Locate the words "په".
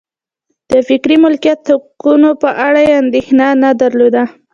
2.41-2.49